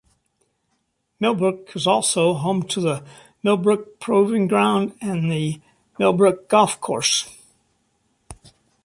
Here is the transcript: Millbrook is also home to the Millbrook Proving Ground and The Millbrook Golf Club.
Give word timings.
Millbrook 1.19 1.75
is 1.75 1.85
also 1.85 2.33
home 2.33 2.63
to 2.63 2.81
the 2.81 3.03
Millbrook 3.43 3.99
Proving 3.99 4.47
Ground 4.47 4.97
and 4.99 5.31
The 5.31 5.61
Millbrook 5.99 6.49
Golf 6.49 6.81
Club. 6.81 7.03